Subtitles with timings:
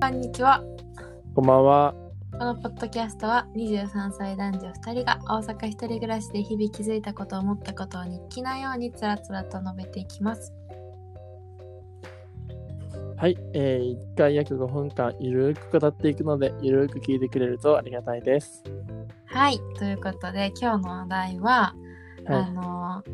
[0.00, 0.62] こんにちは。
[1.34, 1.94] こんばんは。
[2.30, 10.52] このポッドキャストは23歳男女2人が大阪一人暮らしで日々気づいたこと思ったことを日記のようにつらつらと述べていきます。
[13.16, 18.62] はい、えー、1回約5分間ゆるーく語っていくので、ゆるーく聞いてくれるとありがたいです。
[19.26, 19.58] はい。
[19.78, 21.74] ということで今日の話題は、
[22.28, 23.04] あはの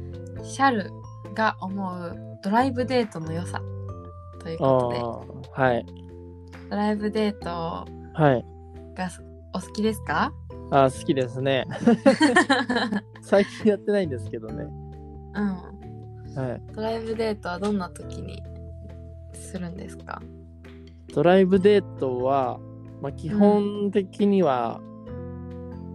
[0.44, 0.90] シャル
[1.32, 3.62] が思うドライブデートの良さ
[4.40, 4.58] というい。
[4.58, 6.03] ことではい。
[6.74, 8.44] ドライブデートはい。
[8.96, 9.08] が
[9.52, 10.32] お好きですか？
[10.72, 11.64] あー好きですね。
[13.22, 14.64] 最近やってないんですけどね。
[14.64, 16.34] うん。
[16.34, 16.62] はい。
[16.74, 18.42] ドライブデートはどんな時に
[19.34, 20.20] するんですか？
[21.14, 22.58] ドライブデートは、
[23.00, 24.80] まあ、基本的には、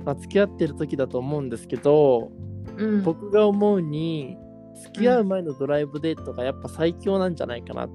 [0.05, 2.31] まあ、付き合ってる時だと思うんですけど、
[2.77, 3.03] うん。
[3.03, 4.37] 僕が思うに、
[4.83, 7.89] 付き合う前のドライブデートがやっぱ最強なんじゃないかなっ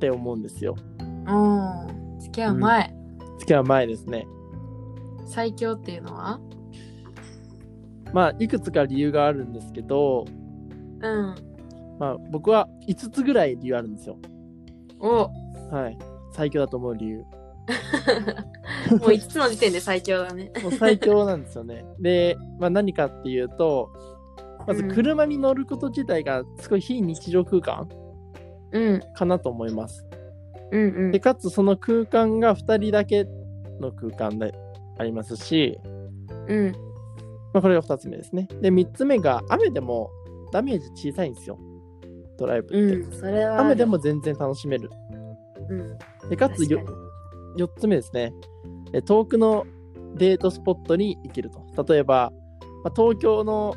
[0.00, 0.74] て思うんですよ。
[0.98, 2.07] うん。
[2.18, 2.94] 付き合う前、
[3.38, 4.26] 付き合う前ですね。
[5.26, 6.40] 最強っていうのは？
[8.12, 10.24] まあ、いくつか理由があるんですけど、
[11.00, 11.34] うん。
[11.98, 14.16] まあ、僕は5つぐらい理由あるんですよ。
[15.00, 15.30] お
[15.70, 15.98] はい。
[16.32, 17.18] 最強だと思う理由。
[18.90, 20.50] もう5つの時点で最強だね。
[20.62, 21.84] もう最強なんですよね。
[22.00, 23.90] で、まあ、何かっていうと、
[24.66, 27.88] まずうん車に乗ること自体がすごい非日常空間
[28.72, 29.02] うん。
[29.14, 30.07] かなと思います。
[30.70, 31.20] うんうんで、。
[31.20, 33.26] かつその空間が2人だけ
[33.80, 34.52] の空間で
[34.98, 35.78] ありますし、
[36.48, 36.72] うん。
[37.52, 38.48] まあ、これが2つ目ですね。
[38.60, 40.10] で、3つ目が雨でも
[40.52, 41.58] ダメージ小さいんですよ。
[42.38, 42.76] ドライブって。
[42.76, 43.12] うん。
[43.12, 43.60] それは。
[43.60, 43.84] 雨で。
[43.84, 44.90] も全然楽しめる。
[45.68, 45.98] うん。
[46.28, 46.74] で、かつか
[47.56, 48.32] 4つ目ですね。
[48.92, 49.66] え遠くの
[50.14, 51.84] デートスポットに行けると。
[51.92, 52.32] 例えば、
[52.84, 53.74] まあ、東京の、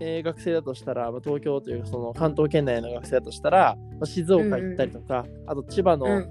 [0.00, 6.28] えー学生だとしたら、まあ、東京というかその関東圏内の学生だとしたら、まあ、静岡行ったりとか、あと千葉の,、うん。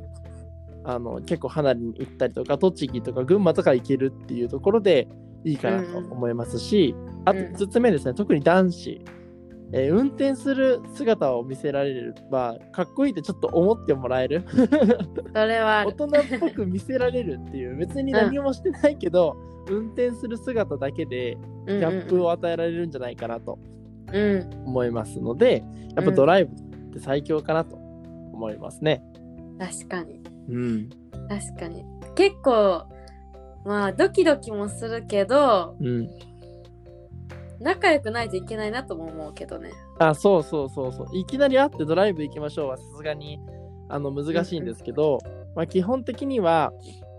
[0.83, 5.07] あの結構離れに行ったりとか、栃木とか群馬とか行けるっていうところで
[5.44, 6.95] いいかなと思いますし、
[7.25, 9.01] あとうん5つ目ですね、特に男子。
[9.78, 14.44] えー運転する姿を見せられれば、かっこいいってちょっと思ってもらえる？
[15.36, 15.94] それはあ大る。
[15.94, 16.06] 人
[16.38, 19.35] っぽく見せられるっていう別に何もしてないけど、
[19.69, 21.38] 運転する姿だけで
[21.68, 23.58] ギギャップを与えられるんじゃないかなと
[24.14, 24.50] うん。
[24.66, 25.64] 思いますので、
[25.96, 29.03] やっぱドライブって最強かなと思いますね。
[29.59, 30.22] 確かに。
[30.50, 30.90] うん。
[31.28, 31.84] 確かに。
[32.16, 32.84] 結構、
[33.66, 36.08] まあ、ドキドキもするけど、うん。
[37.59, 39.71] 仲良くないといけないなとも思うけどね。
[39.99, 41.07] あ、そうそうそうそう。
[41.13, 43.39] いきなり会ってドライブ行きましょうはさすがに
[43.89, 45.19] あの難しいんですけど、
[45.55, 46.73] まあ、基本的には、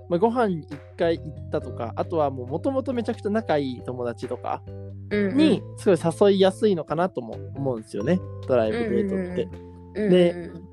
[0.09, 4.63] まあ、ご飯一回行ったとか、あとはもうもともとめちゃくちゃ仲いい友達とか。
[5.11, 5.95] にすご
[6.29, 9.49] い誘いやすいのかなとも思うんですよね、ドライブデートって。
[9.95, 10.67] うん、でうん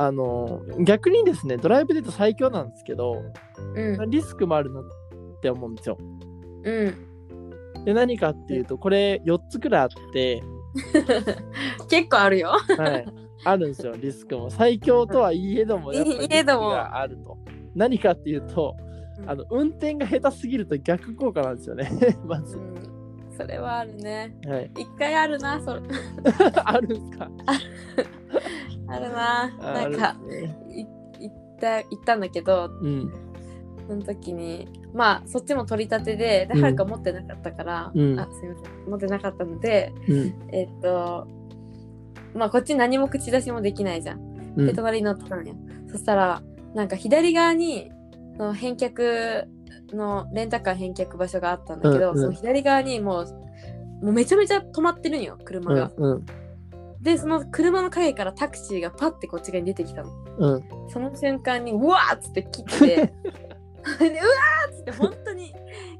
[0.00, 3.24] あの逆にですね、ドライブデート最強なんですけど、
[3.74, 4.10] うん。
[4.10, 4.84] リスクもあるなっ
[5.42, 5.98] て思うんですよ。
[6.62, 7.07] うん。
[7.88, 10.42] で、何かっていうと、これ4つくらいあって、
[11.88, 12.50] 結構あるよ。
[12.50, 13.06] はい、
[13.46, 14.50] あるんですよ、リスクも。
[14.50, 17.38] 最強とはいえども、やっぱり リスクいえどもがあると。
[17.74, 18.76] 何かっていうと、
[19.26, 21.88] あの運転が下手すぎると逆効果なんですよね、
[22.26, 22.60] まずう。
[22.60, 22.74] ん。
[23.34, 24.36] それはあるね。
[24.46, 25.80] はい、一回あるな、それ。
[26.62, 27.30] あるんですか？
[28.88, 29.44] あるな。
[29.60, 33.10] あなんか、ねい行った、行ったんだけど、うん。
[33.88, 38.90] その時に、まあ、そっちも取り立てで、で、うんはるか持ってなかったから、うんあ、すいません。
[38.90, 40.34] 持ってなかったので、うん。
[40.52, 41.26] えっと、
[42.34, 44.56] まあ、こっち何も口出しもできないじゃん。
[44.56, 44.76] で、うん。
[44.76, 45.54] 隣に乗ってたのよ。
[45.90, 46.42] そしたら、
[46.74, 47.90] なんか左側に、
[48.36, 49.46] その返却
[49.94, 53.24] のレンタカー返却場所があったんだけど、その左側にもう、
[54.04, 55.90] もうめちゃめちゃ止まってるんよ、車が。
[55.96, 56.26] うん。
[57.00, 60.10] で、その車の影からタクシーがパッてこっち側に出てきたの。
[60.38, 60.64] うん。
[60.90, 63.12] その瞬間に、うわーっつって切って、
[63.98, 65.54] でうわーっつって、本当に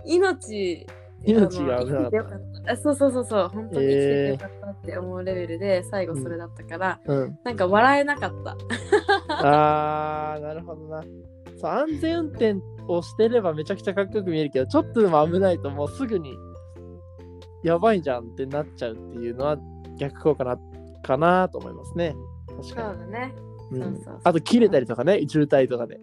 [0.05, 0.87] 命、
[1.25, 7.39] 命が危なかったそうそうそうそう、本当に生きててよかったって思うレベルで、最後それだったから、うん。
[7.45, 8.57] なんか笑えなかった。
[9.29, 11.03] あー、なるほどな。
[11.57, 12.57] そう、安全運転
[12.87, 16.35] をしてればめちゃくちゃかっこよく見えるけど、ちょっとでも危ないともうすぐに
[17.63, 19.59] やばいじゃんってなっちゃうっていうのは
[19.99, 20.59] 逆効果な
[21.03, 22.15] かなと思いますね。
[22.49, 23.35] 確そうかだね。
[23.73, 23.81] に。
[23.81, 25.99] うんそうそうそうあと切れたりとかね、渋滞とかで。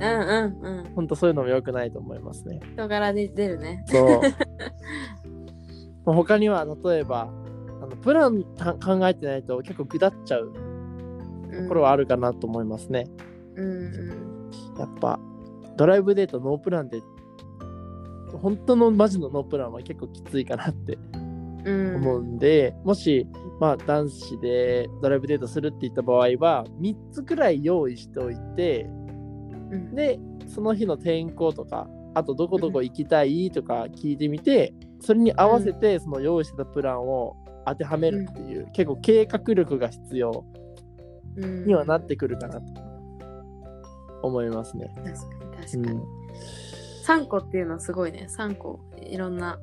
[0.00, 0.94] うんうんうん。
[0.94, 2.60] ほんとそういうのも良くないと思いますね。
[2.74, 3.84] 人柄で出るね。
[3.86, 4.20] そう。
[6.04, 7.30] まあ他には例えば、
[7.82, 13.06] あのプランた考えてないと結構下っちゃうとところはあるかなと思いますね。
[13.56, 14.50] うんうん。
[14.78, 15.18] やっぱ
[15.76, 17.00] ドライブデートノープランで
[18.40, 20.98] 本当のマジのノープランは結構きついかなって
[21.64, 21.96] うん。
[21.96, 23.26] 思うんで、もし
[23.60, 29.07] まあ男子でドライブデートするって言った場合は3つくらい用意しておいてうん
[29.94, 37.36] でその日の天候とかあとどこどこ行きたいとか聞いてみてそれに合わせてその用意してたプランを
[37.66, 40.44] 当てはめるっていう、結構計画力が必要
[41.36, 42.66] うんにはなってくるかなと
[44.22, 44.90] 思いますね。
[44.96, 45.12] 確か
[45.44, 46.04] に確かに、うん、
[47.06, 48.26] 3個っていうのはすごいね。
[48.28, 49.60] 3個いろんな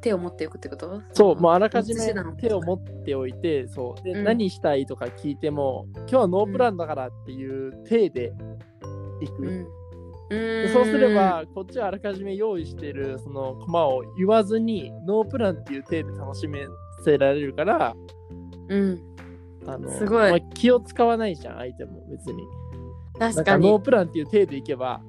[0.00, 1.02] 手を持っておくってこと？
[1.12, 4.02] そう、もうあらかじめ手を持っておいて、そう。
[4.02, 4.24] で、うん。
[4.24, 8.32] 何したいとか聞いても、今日はノープランだからっていう体で
[9.26, 9.42] 行く。
[9.42, 9.66] うん。
[10.30, 16.66] でそうすれば、こっちはあらかじめ用意しているそのコマを言わずに、ノープランっていう体で楽しめ
[17.04, 17.94] せられるから、
[18.68, 19.00] うん。
[19.66, 20.30] あのすごい。
[20.30, 22.44] まあ気を使わないじゃん、相手も別に。
[23.18, 23.68] 確かに。
[23.68, 25.00] ノープランっていう体でいけば、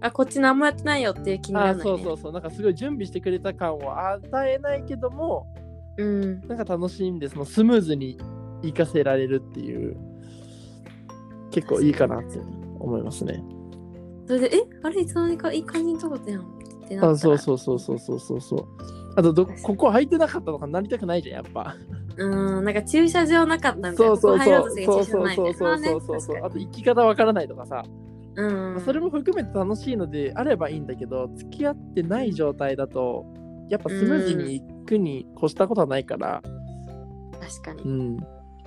[0.00, 5.46] あこっち何もやってないよっていう気になあらない、ね、そうそうそう、なんかすごい準備してくれた感を与えないけども、
[5.98, 6.40] うん。
[6.48, 8.18] なんか楽しんで、そのスムーズに
[8.62, 9.96] 活かせられるっていう、
[11.52, 12.38] 結構いいかなって
[12.82, 13.42] 思いますね。
[14.26, 14.62] それでえ？
[14.82, 16.44] あれいつの間にかいい感じのとこやんっ
[16.88, 18.66] てなあそうそうそうそうそうそうそう。
[19.16, 21.76] あとど、ここ空いてなかったのかなりたくないじゃん、やっぱ。
[22.16, 26.36] うんなんか駐車場なかったみたいなそうそうそうそうそうそうそうそうそう。
[26.44, 27.84] あと行き方わからないとかさ。
[28.34, 33.26] うんそれも含めて楽しいのであればいいんだけど、付き合ってない状態だと、
[33.68, 36.42] やっぱスムーズに行くに越したことはないから、
[37.38, 38.16] 確かにうん、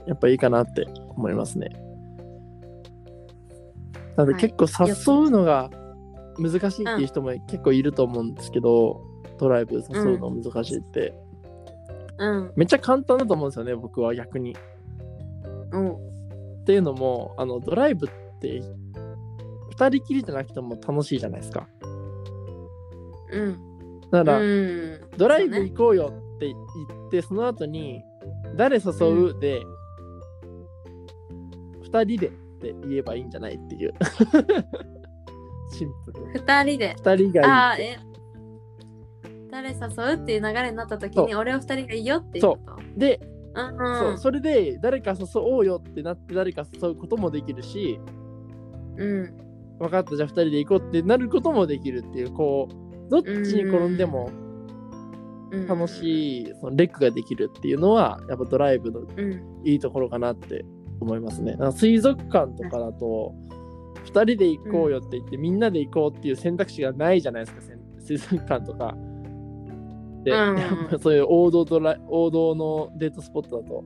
[0.05, 0.85] やっぱいいかなって
[1.15, 1.69] 思いますね。
[4.15, 4.41] なのではい。
[4.41, 5.69] 結構誘うのが
[6.37, 9.01] 難しいっていう人も結構いると思うんですけど、
[9.37, 11.13] ドライブ誘うの難しいって、
[12.17, 12.51] うん。
[12.55, 14.55] めっちゃ簡単だと思うんですよね、僕は逆に。
[15.71, 15.97] うんっ
[16.65, 18.61] ていうのも、あのドライブって
[19.77, 21.67] 2人きりじゃなくても楽しいじゃないですか。
[23.31, 23.59] うん。
[24.09, 25.01] だから、うん。
[25.17, 28.03] ドライブ行こうよって言って、その後に、
[28.55, 29.61] 誰誘うで、
[31.83, 33.93] 2人でって言えばいいんじゃないっていう。
[35.71, 36.25] シンプル。
[36.33, 36.95] 二人で。
[36.99, 37.51] 2人がいい。
[37.51, 37.97] ああえ
[39.51, 39.75] 誰誘
[40.19, 42.81] うっていう流れになった時に俺は二人がいいよっていうこと？
[42.97, 43.21] で、
[43.53, 44.17] うんそう。
[44.17, 47.99] それで誰か誘おうよってなって誰か誘うこともできるし、
[48.97, 49.37] うん。
[49.79, 54.29] 分かった、じゃあ2人で行こうってなることもできるっていう、こう、どっちに転んでも
[55.51, 55.67] うん。
[55.67, 59.61] 楽しいそのレックができるっていうのは、やっぱドライブのうん。
[59.63, 60.65] いいところかなって
[60.99, 61.57] 思いますね。
[61.71, 63.33] 水族館とかだと、
[64.05, 67.61] 2人で行こうよって言って、みんなで行こうっていう選択肢がないじゃないですか、
[67.99, 68.95] 水族館とか。
[70.23, 73.83] で、うんやっぱそういう王道ドラ王道のデートスポットだと。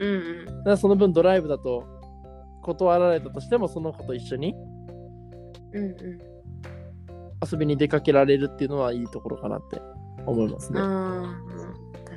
[0.00, 1.84] うんだからその分ドライブだと、
[2.62, 4.54] 断られたとしても、その子と一緒に
[7.50, 9.80] 遊びに出かけられるっていうのはいいところかなって
[10.26, 10.80] 思いますね。
[10.80, 11.59] うんうん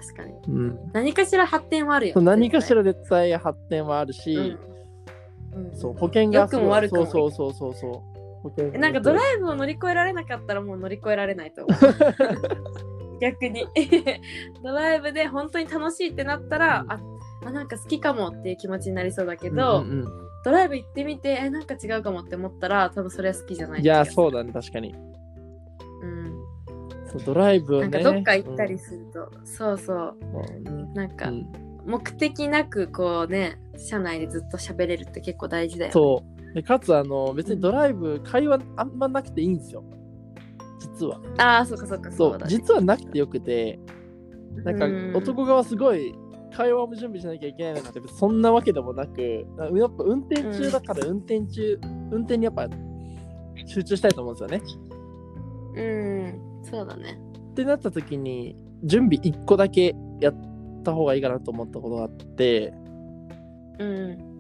[0.08, 0.34] 確かに。
[0.48, 5.66] うん、何かしら発展はあるよ何かしらら絶対発展はあるし、うん。
[5.66, 5.78] うん。
[5.78, 7.06] そう保険がすごい良くも悪くも。
[7.06, 8.78] そうそうそうそうそう。
[8.78, 11.80] なんかドライブを乗り越えられなかったらもう乗り越えられないと思う。
[13.22, 13.66] 逆に。
[14.62, 16.92] ドライブで本当に楽しいってなったら、うん。
[16.92, 17.00] あ
[17.46, 20.08] あなんか好きかもっていう気持ちになりそうだけど、うんうんうん。
[20.44, 24.94] ドライブ行ってみてえなんか違うかもって思ったら多分それは好きじゃないいや、う、そうだね、確かに。
[27.14, 27.88] うん、そうドライブをね。
[27.88, 30.18] なんかどっか行ったりすると、そうそう。
[30.66, 30.94] うん。
[30.94, 31.48] なんかうん。
[31.86, 35.94] 目的なくこうね車内でずっと喋れるって結構大事だよね。
[35.94, 36.54] そう。
[36.54, 39.84] でかつ、あの、別にドライブ、会話あんまなくていいんですよ。
[40.80, 41.20] 実は。
[41.38, 42.12] ああそっかそっか。
[42.12, 43.80] そそう実はなくてよくて、
[44.64, 45.16] なんかうん。
[45.16, 46.14] 男側すごい
[46.56, 51.80] 会話も準備しなきゃいけないのかって、そんなわけでもなく、やっぱ運転中だから運転中、
[52.12, 52.68] 運転にやっぱ
[53.66, 54.62] 集中したいと思うんですよね。
[55.76, 57.20] うんそうだね。
[57.52, 60.36] ってなった時に、準備1個だけやっ
[60.84, 62.74] た方がいいかなと思ったことがあって、
[63.80, 64.34] うん。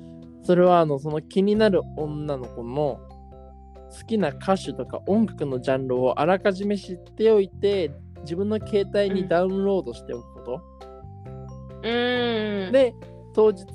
[0.43, 2.99] それはあのその気になる女の子の
[3.89, 10.61] 好きな歌手とか音楽のジャンルをあらかじめ知っておいて自分の携帯にダウンロードしておくこと、
[11.83, 12.71] うん。
[12.71, 12.93] で
[13.33, 13.65] 当日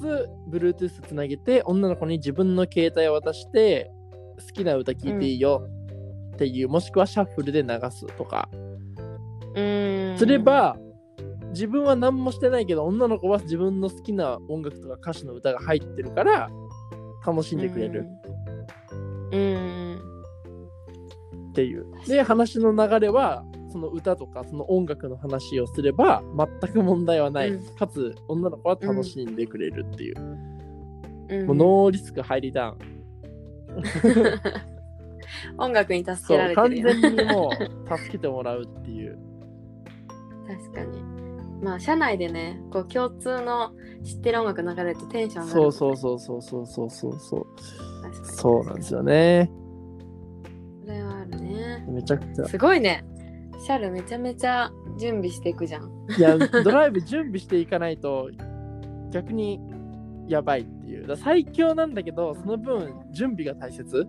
[0.50, 3.90] Bluetooth つなげて女の子に自分の携帯を渡して
[4.38, 5.66] 好きな歌聴いていいよ
[6.38, 8.48] っていう、もしくはシャッフルで流すとか。
[9.56, 10.14] うん。
[10.16, 10.76] すれば
[11.50, 16.48] 自分は何もしてないけど女の子は自分の好きな音楽とか歌手の歌が入ってるから
[17.26, 18.06] 楽しんでくれる。
[19.32, 20.00] うん。
[21.50, 21.86] っていう。
[22.06, 26.22] で話の流れはその歌とかその音楽の話をすれば
[26.62, 27.74] 全く問題はない、うん。
[27.74, 30.48] かつ女の子は楽しんでくれるっていう、うん
[31.46, 32.78] もうノーリスク入りダウン
[35.58, 36.94] 音楽に助けられてるよ。
[37.00, 39.18] 全にもう助けてもらうっていう。
[40.46, 41.02] 確かに。
[41.62, 43.72] まあ社内でねこう共通の
[44.04, 47.46] 知ってる音楽流れるとテンション上がるそうそうそうそうそうそうそうそう。
[48.24, 49.50] そうなんですよね。
[50.84, 51.84] それはあるね。
[51.88, 52.44] めちゃくちゃ。
[52.46, 53.04] すごいね。
[53.60, 55.90] シャルめちゃめちゃ準備していくじゃん。
[56.16, 58.30] いやドライブ準備していかないと
[59.10, 59.60] 逆に
[60.28, 61.16] やばいっていう。
[61.16, 64.06] 最強なんだけどその分準備が大切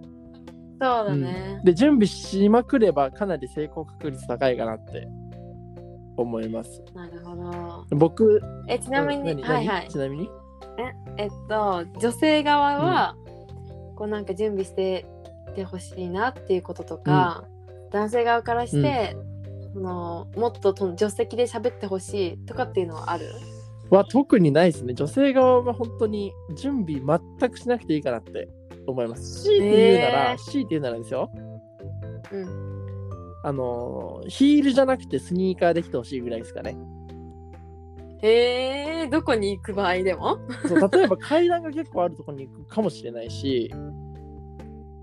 [0.82, 5.08] そうだね、で準備しまくればかなり成功確率高いかなって
[6.16, 6.82] 思います。
[6.94, 7.86] なるほど。
[7.98, 9.82] 僕えちなみに何はいはい。
[9.84, 9.90] 何？
[9.90, 10.30] ちなみに？
[11.18, 13.16] えっと女性側は、
[13.96, 15.06] こうなんか準備して
[15.56, 17.44] てほしいなっていうこととか、
[17.92, 19.18] 男性側からして、
[19.74, 23.26] そのもっとと助手席で喋ってほしいとかっていうのはある？
[23.90, 24.94] は特にないですね。
[24.94, 27.02] 女性側は本当に準備
[27.40, 28.48] 全くしなくていいかなって
[28.92, 29.44] 思います。
[29.44, 31.32] 強いて言うなら、えー強いて言うならですよ。
[32.32, 32.70] うん。
[33.44, 36.78] あのーヒールじゃなくてスニーカーできてほしいぐらいですかね。
[38.22, 40.40] へえどこに行く場合でも？
[40.68, 43.72] そう例えば階段が結構あるところに行くかもしれないし。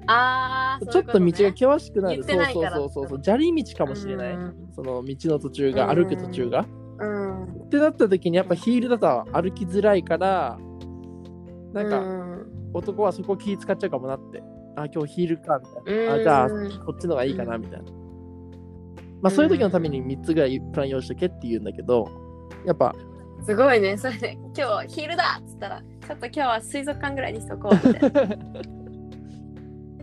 [0.08, 2.22] ああちょっと道が険しくなる。
[2.22, 4.68] そうそうそうそう砂利道かもしれない、うん。
[4.72, 6.64] その道の途中が、うん歩く途中が。
[7.00, 7.44] うん。
[7.44, 10.58] ってなった時にやっぱヒールだと歩きづらいから
[11.72, 14.42] なんかうん男はそこ気使っちゃうかもなって。
[14.76, 16.12] あ今日ヒールかみたいな。
[16.12, 16.22] あうん。
[16.22, 16.48] じゃあ
[16.84, 17.92] こっちのがいいかなみたいな。
[19.22, 22.06] まあそういう時のために3つぐらいプラン用意しとけって言うんだけど
[22.66, 22.94] やっぱ
[23.44, 23.96] すごいね。
[23.96, 28.36] それで今日ヒールだっつったらちょっと今日は水族館ぐらいにしとこうみたいな。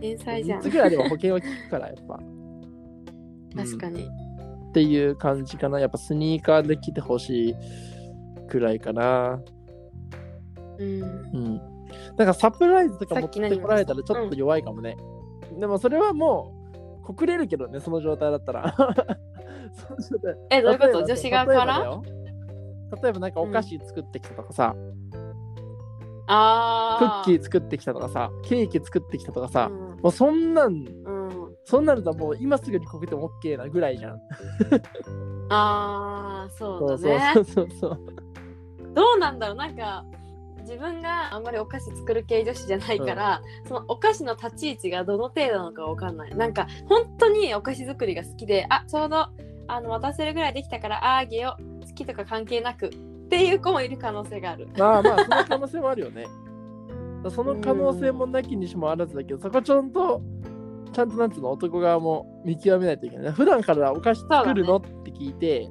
[0.00, 2.18] 天才じゃ3んつぐらいでも保険は効くからやっぱ。
[2.18, 5.78] に、確かに、っていう感じかな。
[5.78, 7.54] やっぱスニーカーで来てほしい
[8.48, 9.40] くらいかな。
[10.78, 11.02] うん。
[11.02, 11.04] う
[11.60, 11.73] ん
[12.16, 14.96] なんかサプライズとか持ってこられたらちょっと弱いかもね、
[15.58, 16.52] でもそれはも
[17.00, 18.74] う告れるけどねその状態だったら。
[20.50, 20.98] えどういうこと？
[21.04, 22.00] 女子側から？
[23.02, 24.80] 例えばなんかお菓子作ってきたとかさ、ク
[26.28, 28.30] あッキー作ってきたとかさ。
[28.44, 30.00] ケーキ作ってきたとかさ、うん。
[30.00, 34.20] もうそんなんうん、そんなのだもう今すぐに告っても OK なぐらいじゃん。
[35.50, 38.00] ああそうそうだねそうそうそう。
[38.94, 39.56] どうなんだろう？
[39.56, 40.04] なんか
[40.64, 46.34] 自分があんまりお菓子作る系女子じゃないから、そのお菓子の立ち位置がどの程度なのかわかんない。
[46.34, 49.28] なんか本当にお菓子作りが好きであちょうど
[49.68, 51.86] あの渡せるぐらいできたからああげよう。
[51.86, 52.90] 好きとか関係なくっ
[53.28, 54.68] ていう子もいる可能性がある。
[54.76, 56.26] まあまあその可能性もあるよね。
[57.30, 60.20] その可能性もなきにしもあらずだけどそこちゃんと
[60.92, 63.32] ちゃんとなんつうの男側も見極めないといけない。
[63.32, 65.68] 普段からお菓子作るの、って聞いて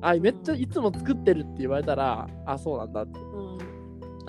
[0.00, 3.18] あめっちゃいつも作ってるって言われたらあそうなんだって。
[3.18, 3.69] うん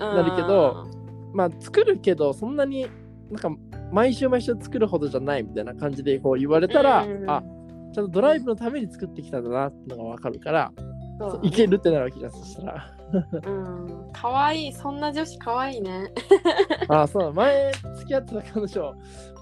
[0.02, 0.86] なるけど
[1.32, 2.86] まあ作るけどそんなに
[3.30, 3.50] なんか
[3.90, 7.42] 毎週毎週作るほどじゃないみたいな感じでこう言われたら、うんあ
[7.94, 10.72] ちゃんとドライブのために作ってきたんだなってのがわかるから、
[11.18, 12.96] そういけるってなるわけじゃんそしたら。
[13.12, 14.72] うんかわいい。
[14.72, 16.10] そんな女子かわいいね。
[16.88, 18.94] あそうだ前付き合ってた彼女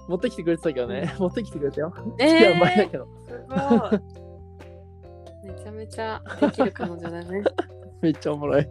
[0.09, 1.15] 持ってきてくれてたけどね。
[1.17, 1.93] 持ってきてくれたよ。
[2.19, 3.07] えー付き合う前だけど、
[5.45, 7.43] めちゃめちゃできる彼女だね。
[8.01, 8.67] めっちゃおもろい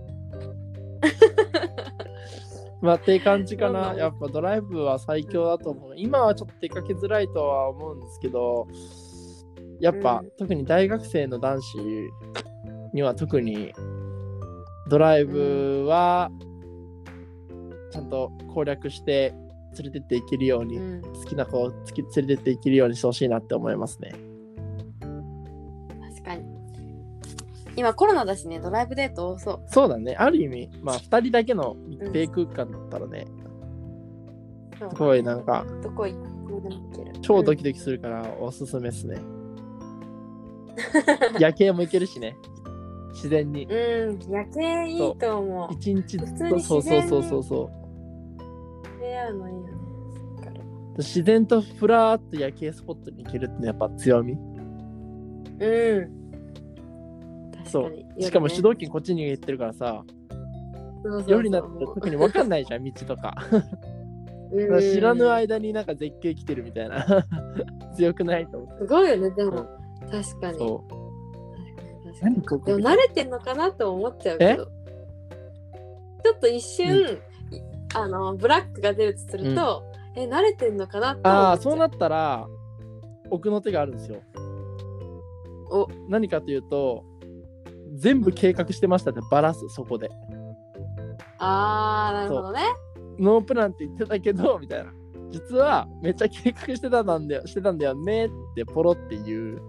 [2.81, 3.95] まあっていう感じかな。
[3.95, 5.95] やっぱドライブは最強だと思う。
[5.97, 8.67] 今はちょっと出かけづらいとは思うんですけど、
[9.81, 11.79] やっぱ、うん特に大学生の男子
[12.93, 13.73] には特に
[14.89, 16.31] ドライブは
[17.91, 19.35] ちゃんと攻略して
[19.79, 21.71] 連れてっていけるように、うん好きな子を
[22.17, 24.30] 連れてっていけるようにしてほしいなって思いますね。
[27.81, 30.15] 今コロナだしねドライブデート多そうそうだね。
[30.19, 33.27] ある意味、まあ2人だけの密閉空間だったらね、
[34.79, 39.19] すごいなんかどこ行くでも行ける超ドキドキするからおすすめですね。
[41.41, 42.37] 夜景も行けるしね。
[43.13, 43.65] 自然に。
[43.65, 47.71] うん、うん、夜景いいと思う一日普通にそうそう自然にそうそうそ
[48.97, 49.01] う。
[49.01, 49.71] 出会うのいいよね
[50.37, 50.61] わかる
[50.99, 54.35] 自然とふらーっと夜景スポットに行けるってのはやっぱ強み。
[54.35, 54.39] うん
[55.59, 56.20] 確
[57.71, 58.23] そう。
[58.23, 60.03] しかも主導機権こっちに行ってるからさ、
[61.27, 63.35] 夜になって特に分かんないじゃん、道とか。
[64.81, 67.27] 知らぬ間になんか絶景来てるみたいな。
[67.95, 68.85] 強くないと思って。
[68.85, 69.55] すごいよねでも、う。
[69.55, 70.59] ん確かに。
[70.59, 70.91] そう。
[72.05, 72.73] 確かに何ここで？
[72.75, 74.67] も慣れてんのかなと思っちゃうけど。
[76.23, 77.23] ちょっと一瞬、う
[77.95, 79.83] あのブラックが出るとすると、
[80.17, 82.47] え慣れてんのかなああ、そうなったら、
[83.31, 84.21] 奥の手があるんですよ。
[85.71, 85.89] お。
[86.09, 87.05] 何かというと、
[87.97, 90.11] 全部計画してましたってバラす、そこで。
[91.39, 92.63] あーなるほどね。
[93.19, 94.93] ノープランって言ってたけど、みたいな。
[95.31, 99.63] 実はめっちゃ計画してたんだよしてたんだよねってポロって言う。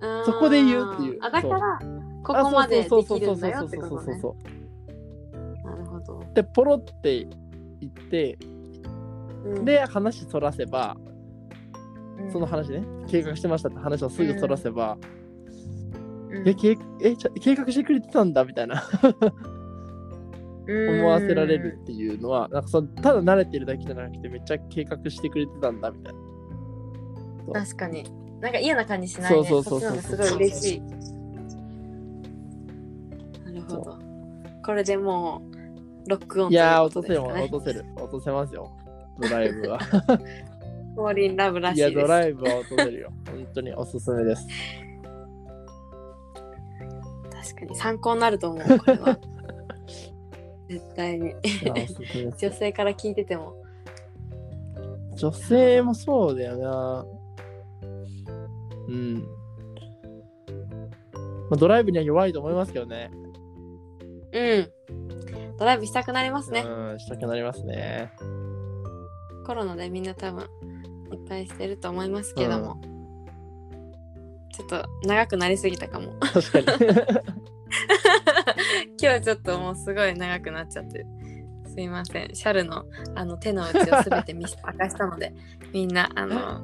[0.00, 0.24] うん。
[0.24, 1.18] そこで言うっていう。
[1.22, 1.78] あだから
[2.22, 3.96] ここまでできるんだよそうってことね。
[3.96, 4.36] そうそうそうそ
[5.64, 5.66] う。
[5.66, 7.26] なるほど、でポロって
[7.80, 8.38] 言って
[9.44, 9.64] うん。
[9.64, 10.96] で話そらせば
[12.18, 12.30] うん。
[12.30, 12.84] その話ね。
[13.06, 15.23] 計画してましたって話をすぐそらせば、うん
[16.46, 18.82] えけえちゃ計画してくれてたんだみたいな。
[20.66, 26.14] 思わせられるっていうのはなんかそのただ慣れてるだけじゃなくてめっちゃ計画してくれてたんだみたい
[27.52, 27.60] な。
[27.62, 28.04] 確かに。
[28.40, 29.48] なんか嫌な感じしないね。
[29.48, 30.00] そうそうそうそう。
[30.00, 30.80] すごい嬉しい。
[33.44, 33.98] なるほど。
[34.64, 35.42] これでも
[36.06, 37.84] うロックオンいや落とせる落とせる。
[37.96, 38.74] 落とせますよ。
[39.20, 39.78] ドライブは。
[39.78, 43.12] フォーリンラブらしいやいですドライブは落とせるよ。
[43.26, 44.46] 本当におすすめです
[47.44, 47.76] 確かに。
[47.76, 49.18] 参考になると思うこれは。
[50.68, 51.34] 絶対に。
[52.38, 53.54] 女性から聞いてても。
[55.14, 57.06] 女性もそうだよな。
[58.88, 59.20] うん、ま
[61.52, 63.10] あ、ドライブには弱いと思いますけどね。
[64.32, 64.70] うん。
[65.58, 66.64] ドライブしたくなりますね。
[66.66, 68.12] うんしたくなりますね。
[69.46, 70.48] コロナでみんな多分
[71.12, 72.80] いっぱいしてると思いますけども、
[74.54, 76.12] ちょっと長くなりすぎたかも。
[76.20, 76.66] 確かに。
[79.02, 81.04] 今日ちょっともうすごい長くなっちゃって。
[81.66, 82.32] すいません。
[82.32, 82.84] シャルの
[83.16, 85.34] あの手の内をすべて見せ明かしたので
[85.72, 86.60] みんなあの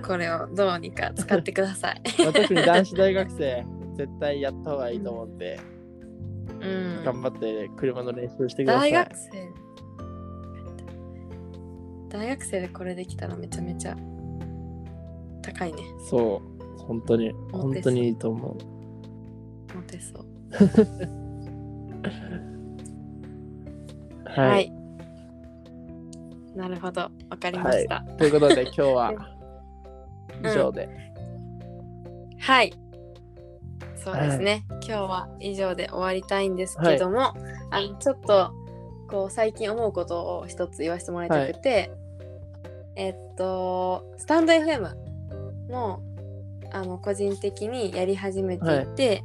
[0.00, 2.00] これをどうにか使ってください。
[2.22, 5.60] まあ特に男子大学生絶対やった方がいいと思って、
[6.48, 7.02] うん。
[7.04, 8.92] 頑張って車の練習してください。
[8.92, 9.52] 大学生。
[12.08, 13.94] 大学生でこれできたらめちゃめちゃ
[15.42, 15.82] 高いね。
[16.08, 16.53] そう
[16.86, 18.56] 本当に本当にいいと思う。
[19.74, 20.24] モテそう。
[24.24, 24.72] はい、はい、
[26.56, 27.02] なるほど。
[27.02, 27.10] わ
[27.40, 28.00] かりました。
[28.18, 29.12] ということで 今日は
[30.42, 30.88] 以上で、
[32.38, 32.72] はい、
[33.96, 37.34] そうですね、今日は以上で終わりたいんですけども、
[37.70, 38.52] あのちょっと
[39.08, 41.90] こう最近思うことを一つ言わせてもらいたくて、
[42.96, 44.94] えっとスタンド FM
[45.70, 46.02] も
[46.74, 49.24] あの個人的にやり始めていて、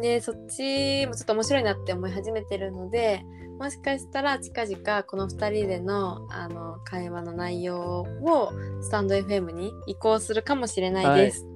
[0.00, 3.24] でそっちもちょっと面白いなって思い始めてるので
[3.58, 11.46] もしかしたら近々この2人でのあの会話の内容をスタンド FM に移行するかもしれないです。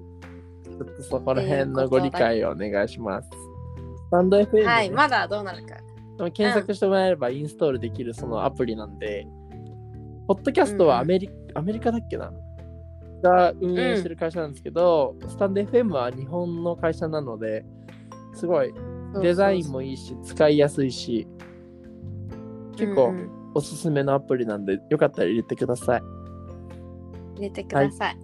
[0.64, 3.28] ちょっとそこら辺のご理解をお願いします。
[3.28, 5.76] スタンド FM ね、はい、まだどうなるか。
[6.18, 9.26] でも検索してもらえればインストールできるそのアプリなんで、
[10.26, 12.32] ポッドキャストはアメリ,、アメリカだっけな？
[13.22, 17.64] が運営してる会社なんですけど、スタンド FM は日本の会社なので、
[18.34, 18.74] すごい
[19.22, 21.26] デザインもいいし、使いやすいし、
[22.76, 26.02] 結構うんうんおすすめのアプリなんで、よかったら入れてください。
[27.36, 28.16] 入れてください。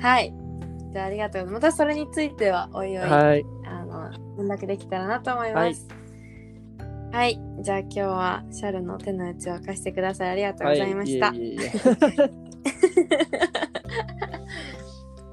[0.00, 0.32] はい。
[0.92, 3.44] じゃあありがとうまたそれについてはおいおい、はい。
[3.64, 5.88] あの連絡できたらなと思います。
[7.12, 10.30] はい、じゃあ今日はシャルの手の内を明かしてください。
[10.30, 11.28] ありがとうございました。
[11.28, 11.70] はい、いえいえいえ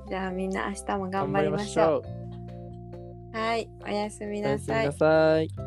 [0.10, 1.86] じゃあみんな明日も頑張りりましょう。
[1.86, 2.04] ょ
[3.34, 3.38] う。
[3.38, 4.58] はい、おやすみな。
[4.92, 5.67] さい。